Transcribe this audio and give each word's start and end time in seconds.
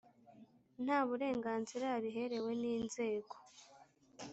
nta 0.83 0.99
burenganzira 1.07 1.85
yabiherewe 1.93 2.51
n 2.61 2.63
‘inzego. 2.75 3.35